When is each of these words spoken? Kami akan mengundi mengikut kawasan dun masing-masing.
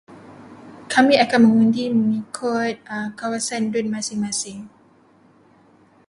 Kami 0.93 1.13
akan 1.25 1.39
mengundi 1.45 1.83
mengikut 1.97 2.75
kawasan 3.19 3.63
dun 3.73 3.87
masing-masing. 3.95 4.59